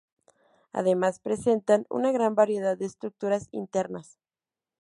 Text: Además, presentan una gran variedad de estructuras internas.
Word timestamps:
Además, 0.73 1.19
presentan 1.19 1.85
una 1.87 2.11
gran 2.11 2.33
variedad 2.33 2.75
de 2.75 2.87
estructuras 2.87 3.49
internas. 3.51 4.17